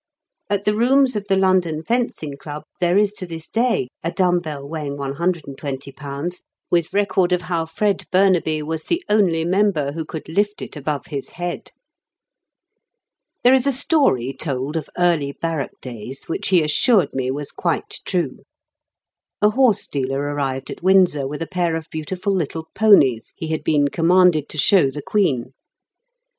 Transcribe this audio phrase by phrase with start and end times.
[0.49, 4.39] At the rooms of the London Fencing Club there is to this day a dumb
[4.39, 10.03] bell weighing 120 lbs., with record of how Fred Burnaby was the only member who
[10.03, 11.69] could lift it above his head.
[13.43, 17.99] There is a story told of early barrack days which he assured me was quite
[18.03, 18.39] true.
[19.39, 23.89] A horsedealer arrived at Windsor with a pair of beautiful little ponies he had been
[23.89, 25.53] commanded to show the Queen.